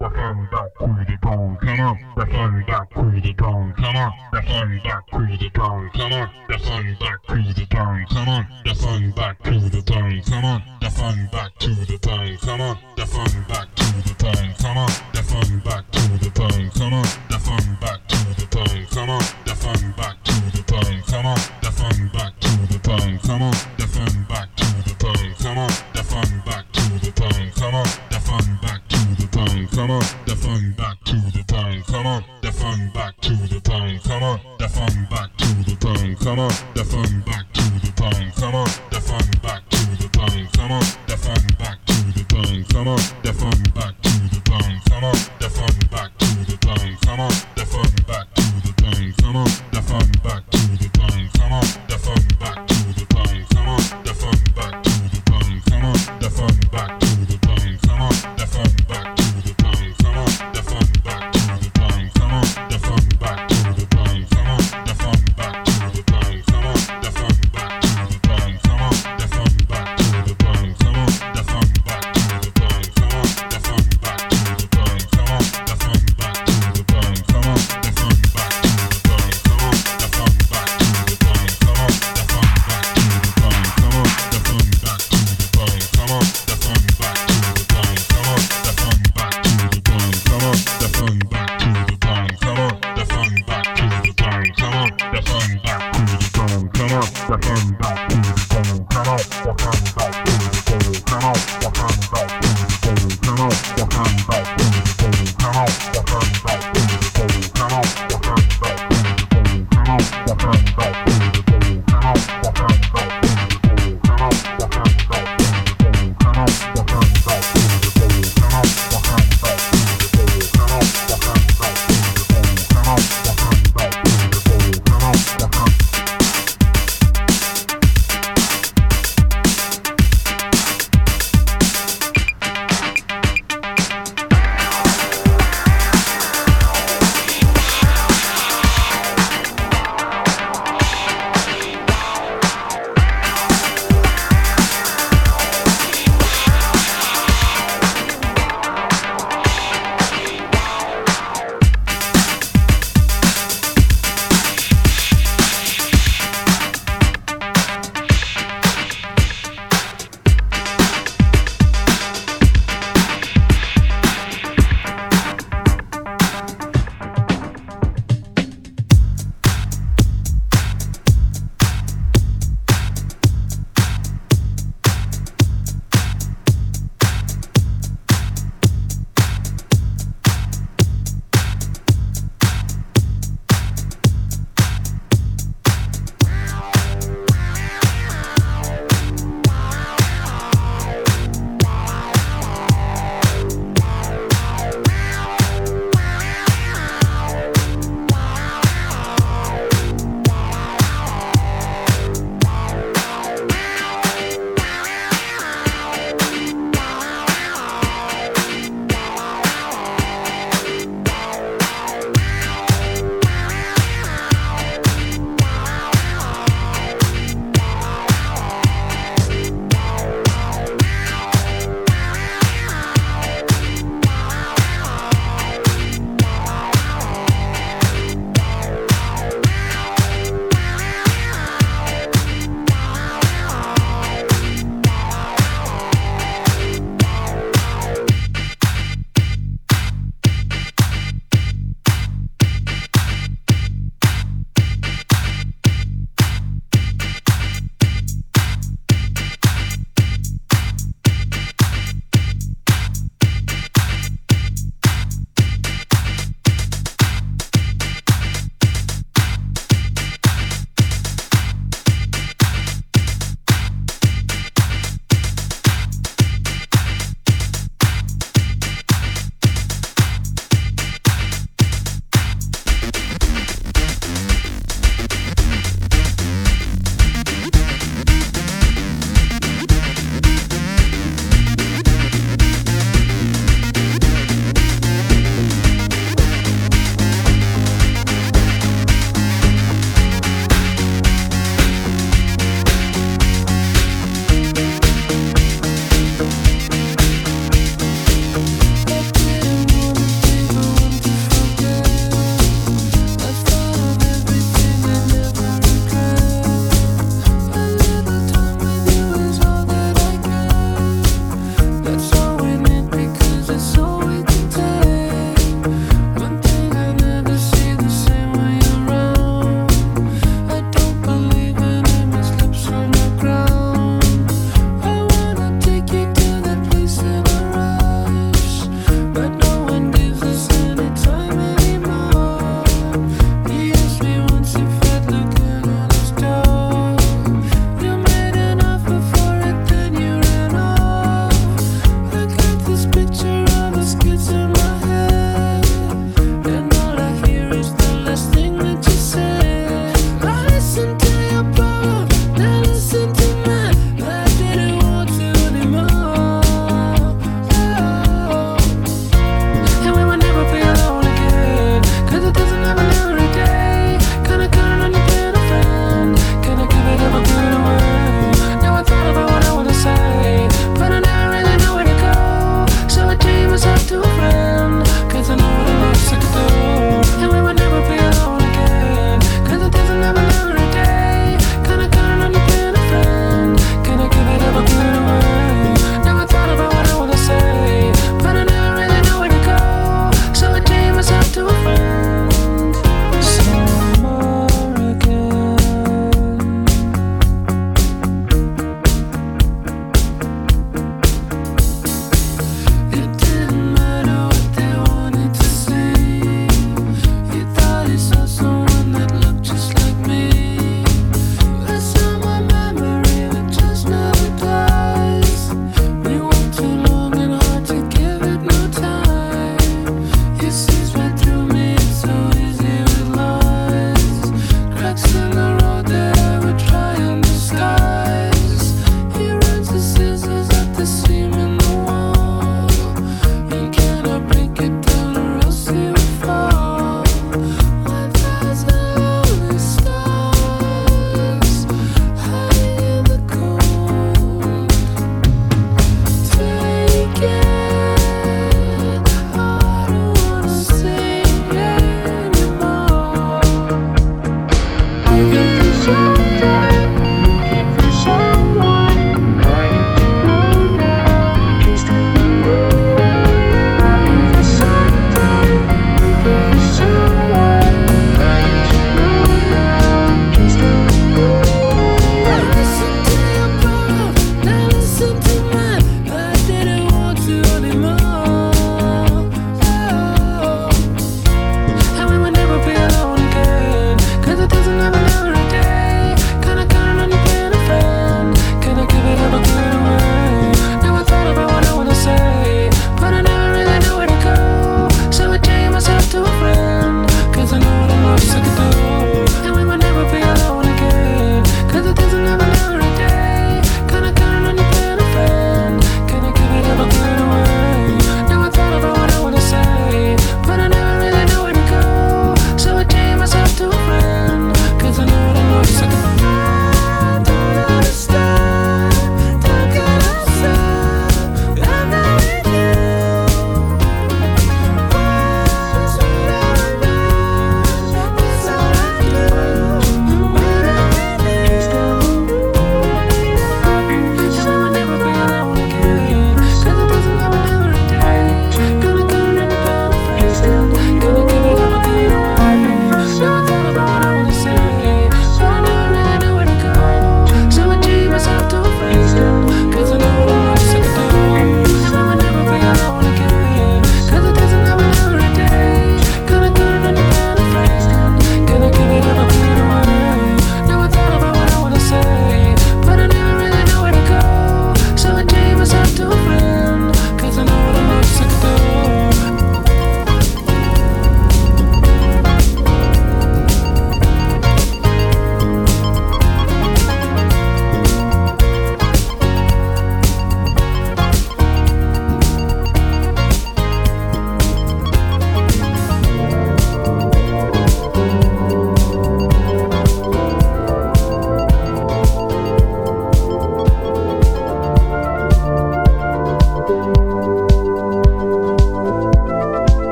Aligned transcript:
The 0.00 0.08
hand 0.08 0.48
back 0.50 0.74
to 0.78 1.04
the 1.06 1.18
bone, 1.22 1.56
come 1.60 1.80
on. 1.80 1.98
The 2.16 2.24
hand 2.26 2.66
back 2.66 2.93
crazy 3.24 3.34
town, 3.34 3.72
come 3.76 3.96
on, 3.96 4.12
the 4.32 4.42
fun 4.42 4.80
back 4.84 5.06
crazy 5.10 5.50
town, 5.50 5.90
come 5.94 6.12
on, 6.12 6.30
the 6.48 6.58
fun 6.58 6.96
back 7.00 7.22
crazy 7.26 7.66
town, 7.66 8.06
come 8.10 8.28
on, 8.28 8.46
the 8.64 8.74
fun 8.74 9.10
back 9.12 9.42
to 9.42 9.58
the 9.58 9.82
town, 9.82 10.22
come 10.26 10.44
on, 10.44 10.62
the 10.80 10.90
fun 10.90 11.28
back 11.32 11.58
to 11.58 11.68
the 11.74 11.98
town, 11.98 12.36
come 12.38 12.60
on, 12.60 12.78
the 12.96 13.06
fun 13.06 13.44
back 13.48 13.74
to 13.76 13.84
the 14.02 14.14
town, 14.18 14.54
come 14.58 14.78
on. 14.78 15.13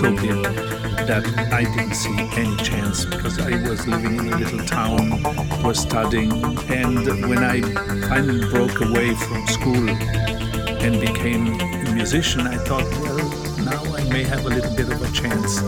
Dream 0.00 0.14
was 0.14 0.20
so 0.20 0.26
big 0.26 1.06
that 1.06 1.52
I 1.52 1.64
didn't 1.64 1.94
see 1.94 2.16
any 2.36 2.56
chance 2.56 3.04
because 3.04 3.38
I 3.38 3.50
was 3.68 3.86
living 3.86 4.18
in 4.18 4.32
a 4.32 4.36
little 4.36 4.64
town, 4.64 5.22
was 5.62 5.78
studying, 5.78 6.32
and 6.70 7.28
when 7.28 7.38
I 7.38 7.60
finally 8.08 8.48
broke 8.48 8.80
away 8.80 9.14
from 9.14 9.46
school 9.46 9.88
and 9.88 11.00
became 11.00 11.60
a 11.60 11.92
musician, 11.92 12.46
I 12.46 12.56
thought, 12.56 12.84
well, 13.00 13.28
now 13.58 13.82
I 13.94 14.04
may 14.04 14.24
have 14.24 14.46
a 14.46 14.48
little 14.48 14.74
bit 14.74 14.90
of 14.90 15.02
a 15.02 15.12
chance 15.12 15.60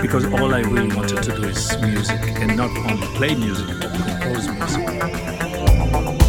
because 0.00 0.24
all 0.26 0.54
I 0.54 0.60
really 0.60 0.94
wanted 0.94 1.22
to 1.22 1.36
do 1.36 1.44
is 1.44 1.76
music 1.78 2.20
and 2.40 2.56
not 2.56 2.70
only 2.90 3.06
play 3.16 3.34
music 3.34 3.66
but 3.80 3.92
compose 3.92 4.48
music. 4.48 4.88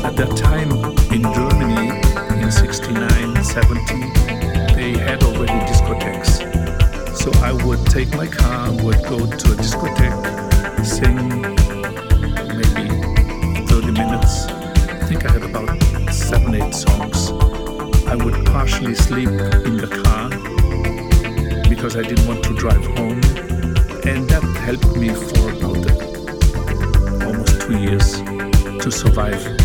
At 0.06 0.16
that 0.18 0.38
time 0.38 0.85
take 7.96 8.14
my 8.18 8.28
car, 8.28 8.74
would 8.84 9.02
go 9.04 9.20
to 9.20 9.48
a 9.54 9.56
discotheque, 9.56 10.86
sing 10.86 11.16
maybe 12.60 12.90
30 13.68 13.92
minutes. 13.92 14.48
I 14.48 15.06
think 15.08 15.26
I 15.26 15.32
had 15.32 15.44
about 15.44 16.14
seven, 16.14 16.56
eight 16.56 16.76
songs. 16.76 17.32
I 18.06 18.16
would 18.16 18.46
partially 18.48 18.96
sleep 18.96 19.30
in 19.30 19.78
the 19.78 19.88
car 20.04 20.28
because 21.70 21.96
I 21.96 22.02
didn't 22.02 22.28
want 22.28 22.44
to 22.44 22.54
drive 22.54 22.86
home. 22.98 23.22
And 24.04 24.30
that 24.30 24.44
helped 24.60 24.98
me 24.98 25.14
for 25.14 25.52
about 25.52 25.86
almost 27.24 27.62
two 27.62 27.78
years 27.78 28.20
to 28.84 28.92
survive 28.92 29.65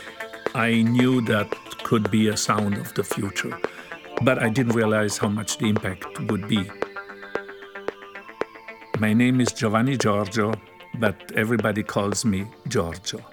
I 0.53 0.81
knew 0.81 1.21
that 1.21 1.49
could 1.83 2.11
be 2.11 2.27
a 2.27 2.35
sound 2.35 2.77
of 2.77 2.93
the 2.93 3.05
future, 3.05 3.57
but 4.21 4.37
I 4.37 4.49
didn't 4.49 4.73
realize 4.73 5.17
how 5.17 5.29
much 5.29 5.57
the 5.57 5.67
impact 5.67 6.19
would 6.29 6.49
be. 6.49 6.69
My 8.99 9.13
name 9.13 9.39
is 9.39 9.53
Giovanni 9.53 9.95
Giorgio, 9.95 10.53
but 10.99 11.31
everybody 11.35 11.83
calls 11.83 12.25
me 12.25 12.47
Giorgio. 12.67 13.30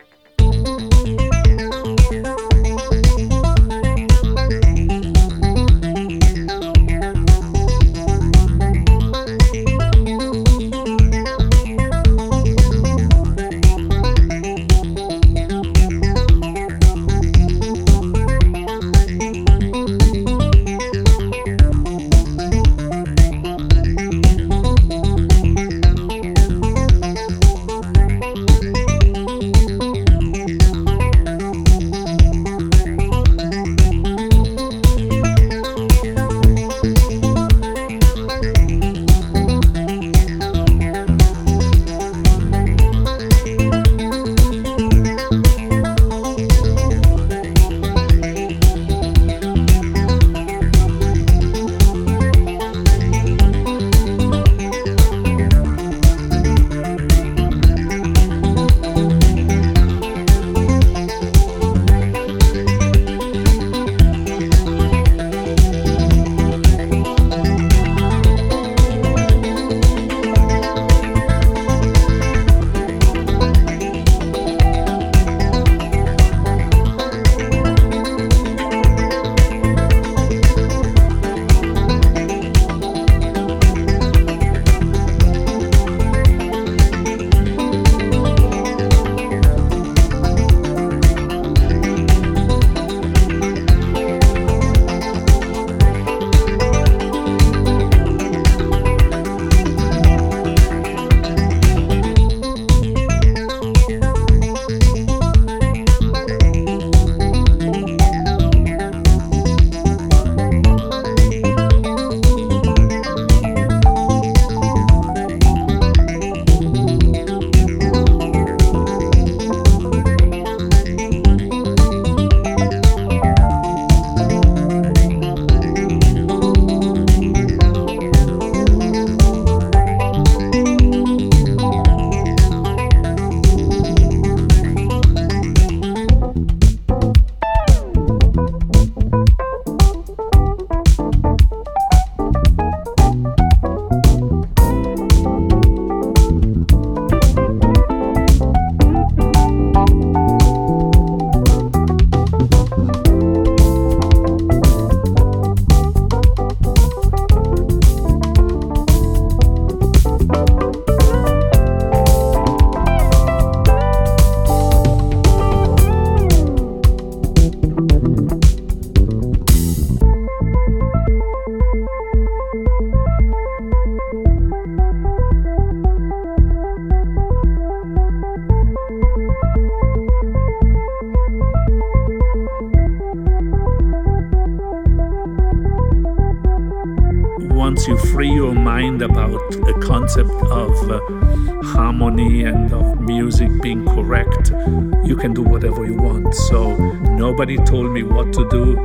Nobody 197.49 197.71
told 197.71 197.91
me 197.93 198.03
what 198.03 198.31
to 198.35 198.47
do, 198.51 198.77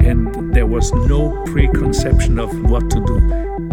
and 0.00 0.52
there 0.52 0.66
was 0.66 0.92
no 0.92 1.44
preconception 1.44 2.38
of 2.38 2.50
what 2.68 2.90
to 2.90 2.98
do. 3.06 3.67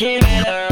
Keep 0.00 0.22
it 0.24 0.69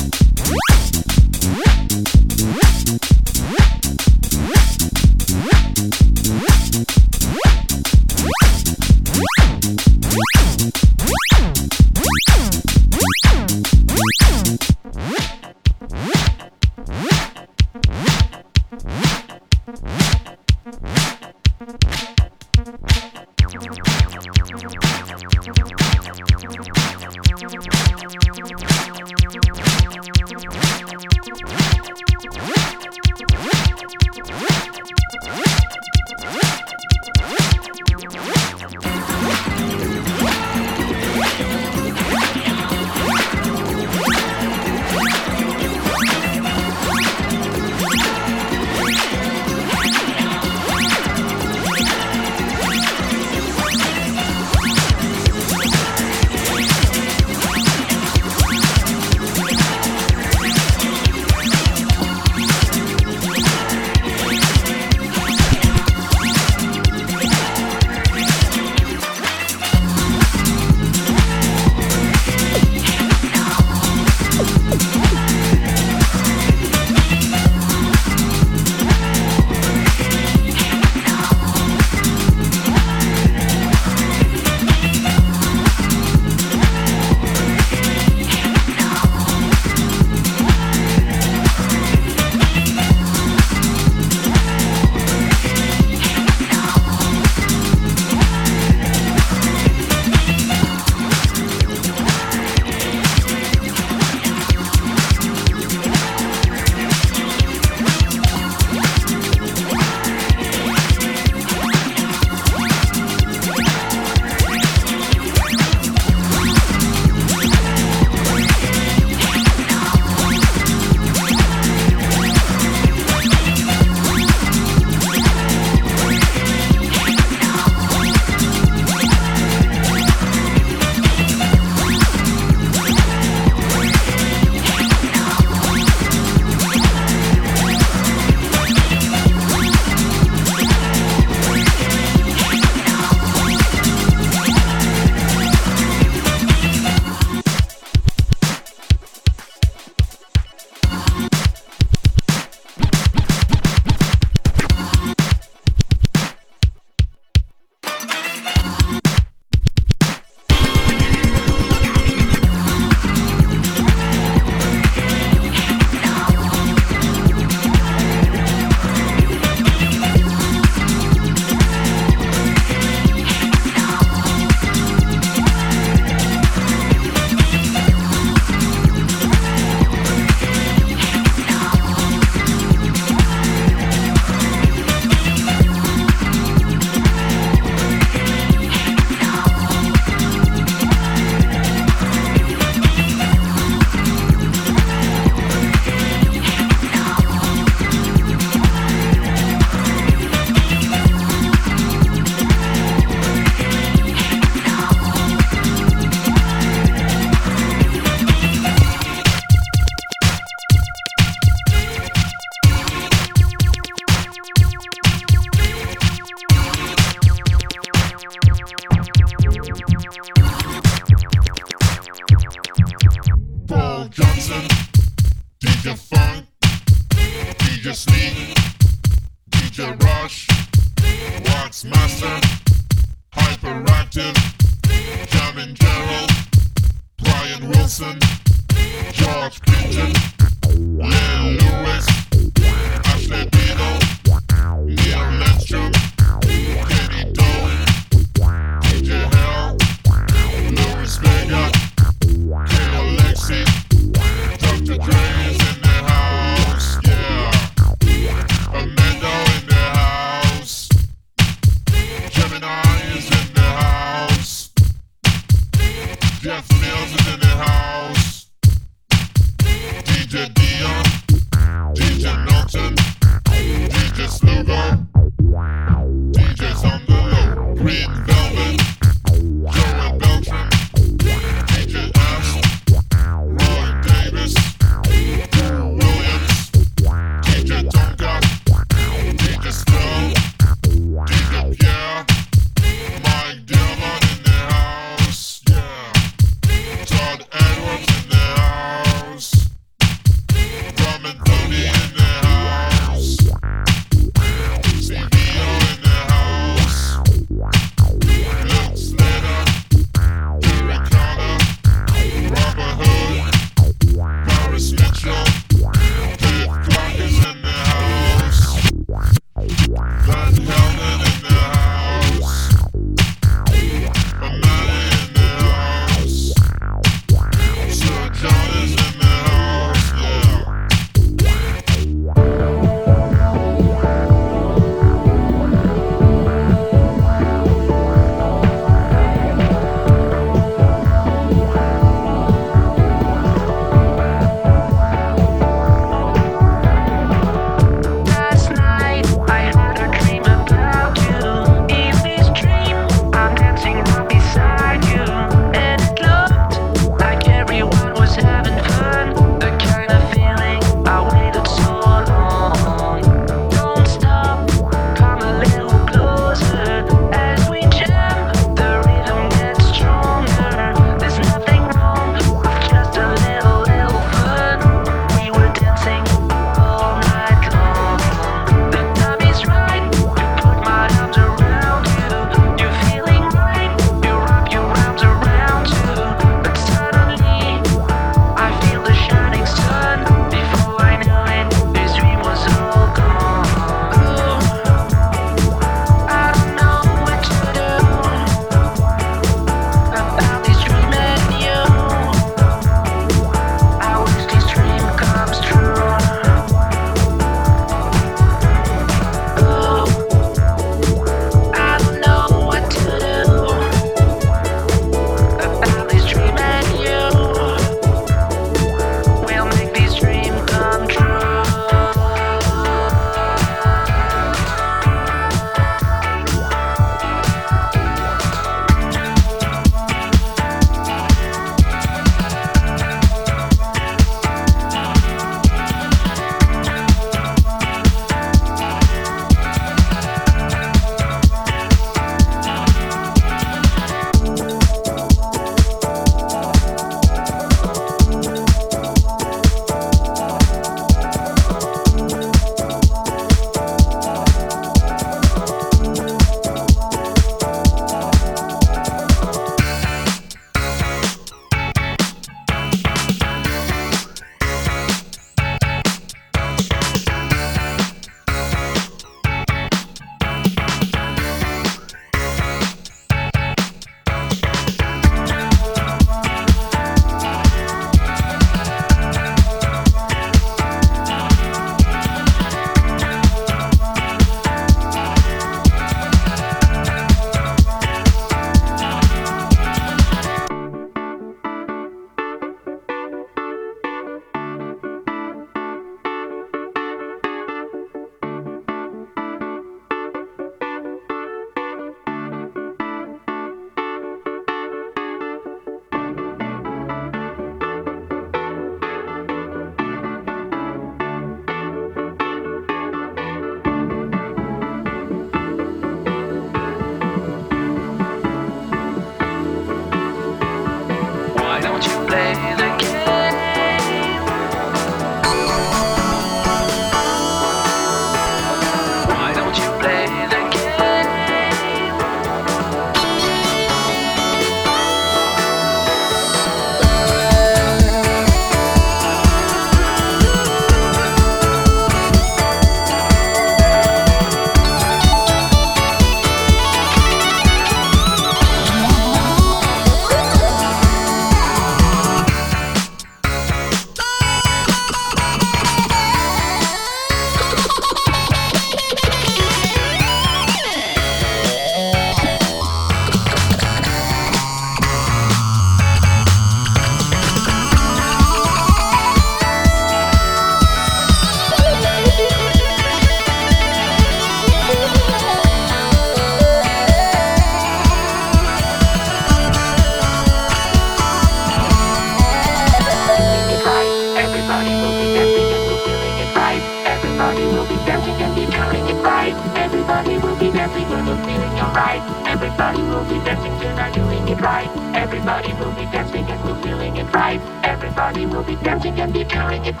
Everybody 587.44 587.76
will 587.76 587.86
be 587.86 587.96
dancing 588.06 588.34
and 588.40 588.54
be 588.56 588.64
counting 588.72 589.04
it 589.04 589.22
right. 589.22 589.52
Everybody 589.76 590.38
will 590.38 590.56
be 590.56 590.70
dancing 590.72 591.04
and 591.04 591.26
be 591.28 591.36
feeling 591.44 591.78
alright. 591.78 592.22
Everybody 592.48 593.02
will 593.02 593.24
be 593.24 593.38
dancing 593.44 593.78
tonight, 593.80 594.14
doing 594.14 594.48
it 594.48 594.58
right. 594.62 594.88
Everybody 595.14 595.74
will 595.74 595.92
be 595.92 596.06
dancing 596.08 596.46
and 596.46 596.64
we're 596.64 596.82
feeling 596.82 597.18
it 597.18 597.30
right. 597.34 597.60
Everybody 597.84 598.46
will 598.46 598.62
be 598.62 598.76
dancing 598.76 599.20
and 599.20 599.30
be 599.30 599.44
counting 599.44 599.84
it. 599.84 600.00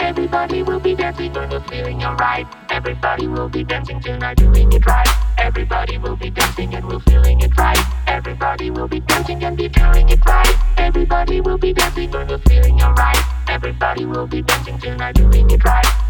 Everybody 0.00 0.64
will 0.64 0.80
be 0.80 0.96
dancing 0.96 1.36
and 1.36 1.52
we're 1.52 1.60
doing 1.60 2.00
it 2.00 2.10
right. 2.26 2.50
Everybody 2.68 3.28
will 3.28 3.48
be 3.48 3.62
dancing 3.62 4.02
and 6.74 6.88
we're 6.88 6.98
feeling 7.06 7.38
it 7.38 7.56
right. 7.56 7.78
Everybody 8.08 8.72
will 8.72 8.88
be 8.88 8.98
dancing 8.98 9.44
and 9.44 9.56
be 9.56 9.68
counting 9.68 10.08
it. 10.08 10.18
Everybody 10.76 11.40
will 11.40 11.56
be 11.56 11.72
dancing 11.72 12.12
and 12.12 12.28
we're 12.28 12.38
tonight, 14.80 15.14
doing 15.14 15.50
it 15.50 15.64
right. 15.64 16.09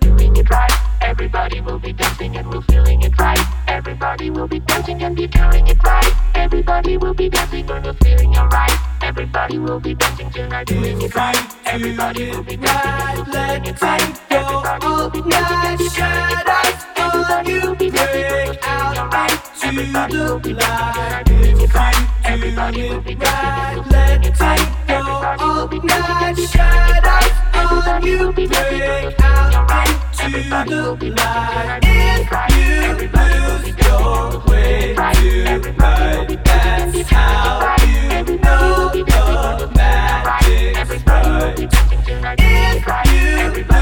doing 0.00 0.36
it 0.36 0.50
right. 0.50 0.72
Everybody 1.02 1.60
will 1.60 1.78
be 1.78 1.92
dancing 1.92 2.36
and 2.36 2.50
we're 2.50 2.62
feeling 2.62 3.02
it 3.02 3.18
right. 3.18 3.40
Everybody 3.68 4.30
will 4.30 4.48
be 4.48 4.60
dancing 4.60 5.02
and 5.02 5.16
be 5.16 5.26
doing 5.26 5.66
it 5.68 5.82
right. 5.82 6.12
Everybody 6.34 6.96
will 6.96 7.14
be 7.14 7.28
dancing 7.28 7.70
and 7.70 7.84
we're 7.84 7.94
feeling 7.94 8.36
alright. 8.36 8.72
Everybody 9.02 9.58
will 9.58 9.80
be 9.80 9.94
dancing 9.94 10.30
tonight, 10.30 10.66
doing 10.66 11.00
it 11.02 11.14
right. 11.14 11.36
Everybody 11.66 12.30
will 12.30 12.42
be 12.42 12.56
dancing 12.56 12.90
and 12.90 13.18
we're 13.18 13.24
feeling 13.32 13.66
it 13.66 13.82
right. 13.82 14.20
Everybody 14.30 14.86
will 14.86 15.10
be 15.10 15.22
dancing 15.22 15.58
and 15.64 15.78
be 15.78 15.88
doing 15.88 16.30
it 16.30 16.46
right. 16.46 16.76
Everybody 16.96 17.58
will 17.58 17.74
be 17.74 17.90
dancing 17.90 18.24
and 18.24 18.48
we're 18.48 18.54
feeling 18.54 18.98
alright. 18.98 19.40
Everybody 19.64 20.16
will 20.16 20.38
be 20.38 20.54
dancing 20.54 21.02
tonight, 21.02 21.24
doing 21.26 21.60
it 21.60 21.74
right. 21.74 22.08
Everybody 22.24 22.88
will 22.88 23.00
be 23.00 23.14
dancing 23.14 23.48
and 23.48 23.76
we're 23.76 23.84
feeling 23.84 24.24
it 24.24 24.40
right. 24.40 24.83
Everybody 25.74 26.34
will 28.16 28.32
be 28.32 28.46
dancing 28.46 28.74
and 28.74 28.74
be 28.74 28.74
doing 28.74 29.02
it 29.02 29.18
right. 29.20 29.90
Everybody 30.20 30.74
will 30.74 30.96
be 30.96 31.10
dancing 36.36 37.04
and 37.10 38.28
we're 38.28 38.94
feeling 38.94 39.12
alright. 39.14 40.48
Everybody 40.76 41.30
will 41.30 41.56
be 41.56 41.66
dancing 41.66 42.02
tonight, 42.04 42.36
doing 42.36 42.52
it 42.54 42.86
right. 42.86 43.08
Everybody 43.08 43.68
will 43.68 43.73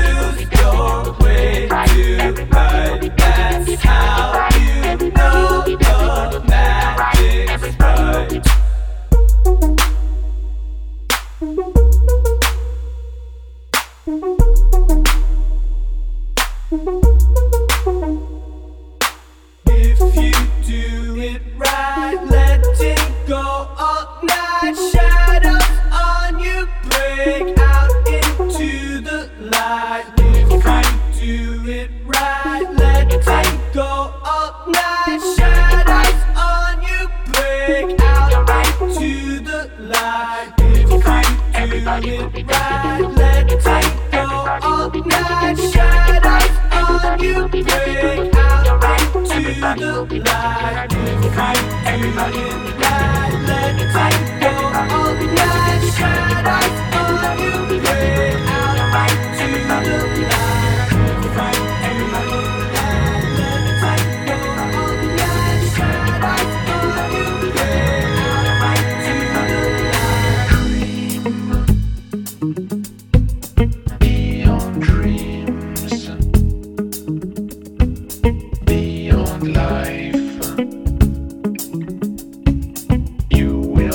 right, 42.00 43.00
let 43.16 43.52
it 43.52 43.64
go 44.12 44.18
all 44.62 44.90
night. 44.90 45.58
Shadows 45.72 46.56
on 47.04 47.20
you 47.20 47.48
break 47.48 48.34
out 48.34 49.20
into 49.30 50.06
the 50.06 50.18
light. 50.24 50.92
Everybody 51.86 52.42
Right, 52.82 53.32
let 53.46 53.80
it 53.80 53.90
go 54.40 54.52
all 54.96 55.14
night. 55.14 55.82
Shadows 55.96 56.61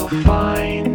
find 0.09 0.86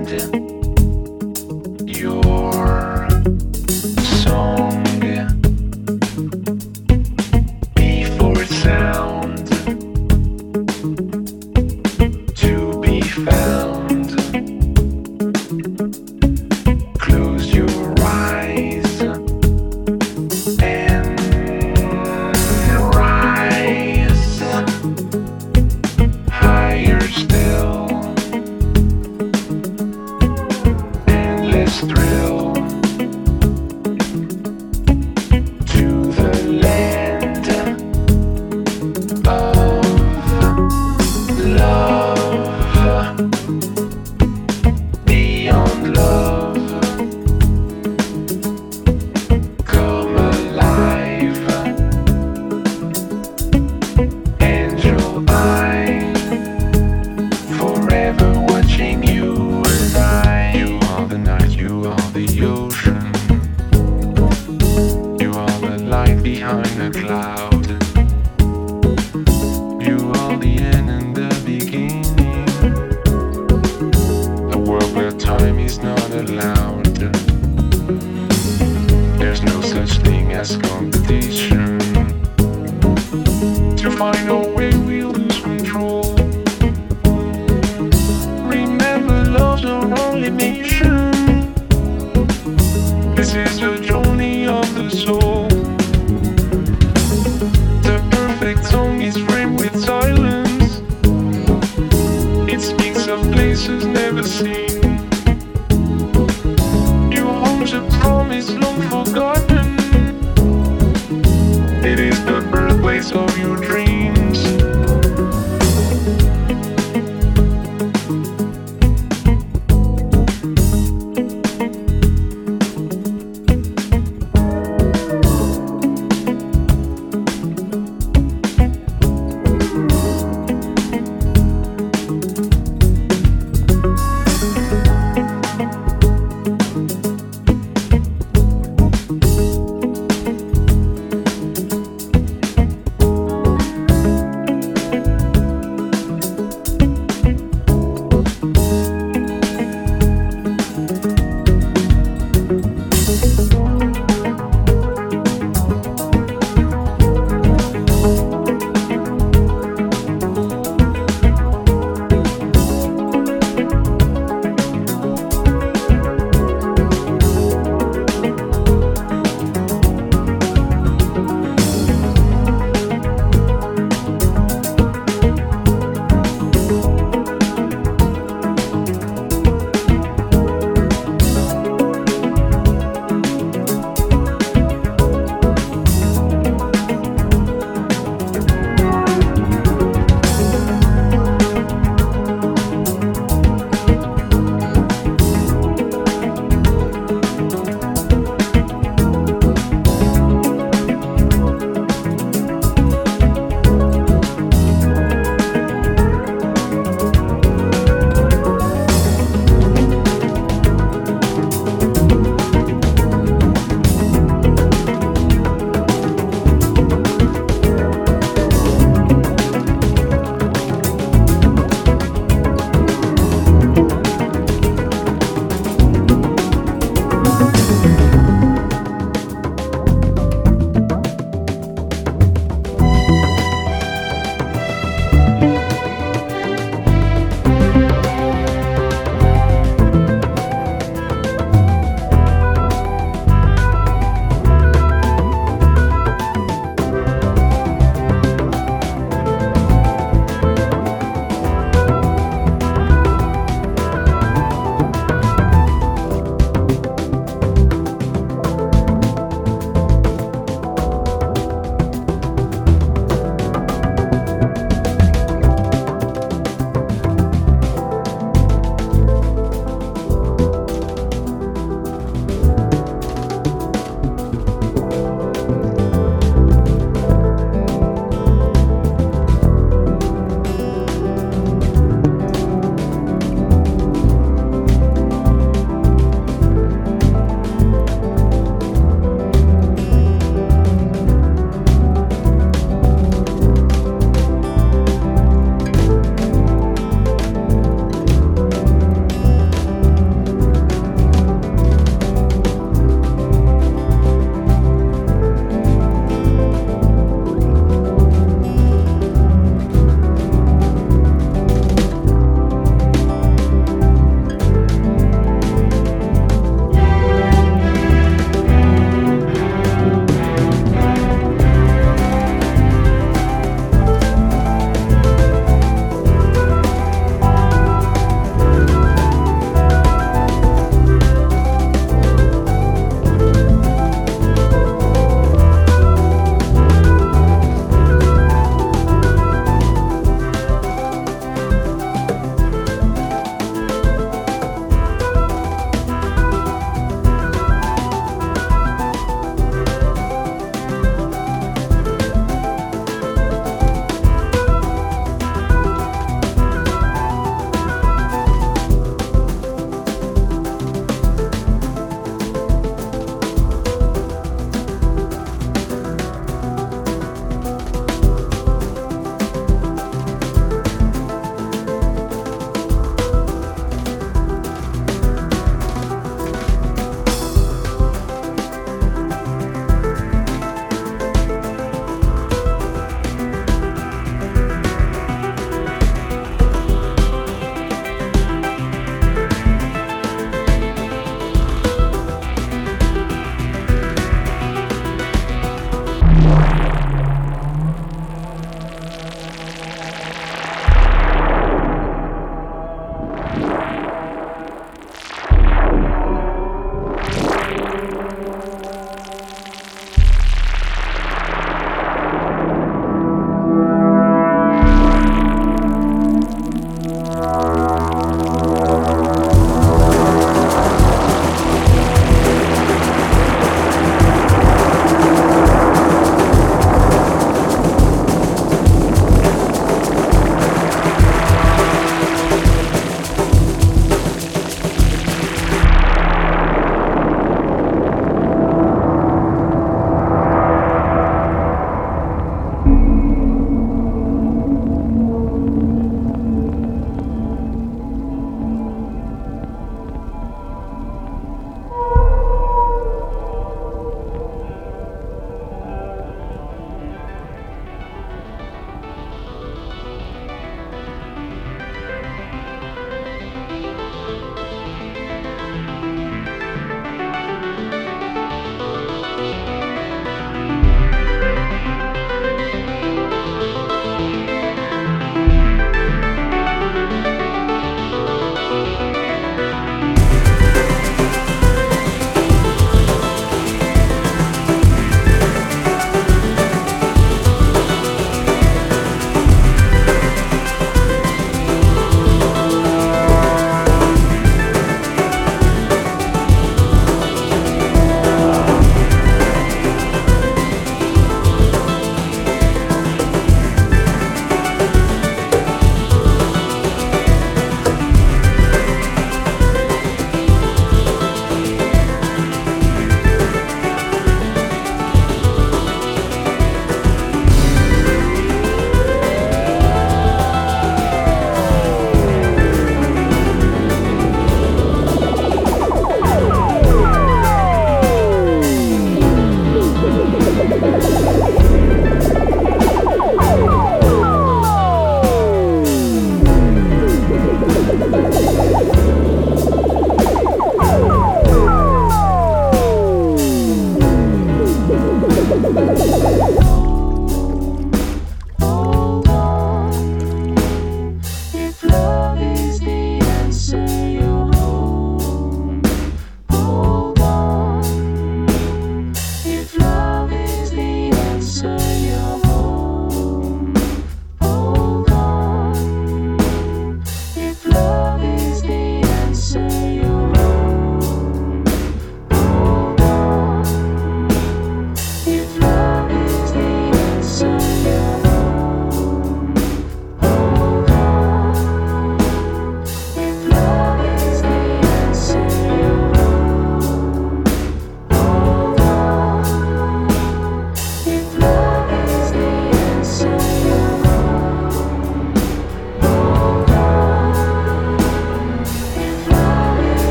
birthplace 113.03 113.13
of 113.13 113.37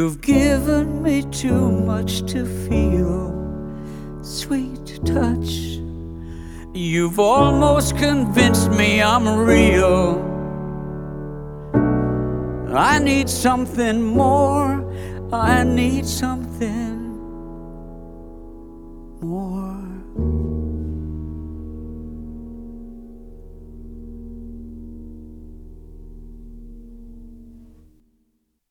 You've 0.00 0.22
given 0.22 1.02
me 1.02 1.24
too 1.24 1.70
much 1.70 2.22
to 2.32 2.46
feel, 2.66 3.34
sweet 4.22 4.98
touch. 5.04 5.50
You've 6.72 7.18
almost 7.18 7.98
convinced 7.98 8.70
me 8.70 9.02
I'm 9.02 9.28
real. 9.28 10.24
I 12.74 12.98
need 12.98 13.28
something 13.28 14.02
more. 14.02 14.90
I 15.34 15.64
need 15.64 16.06
something 16.06 16.39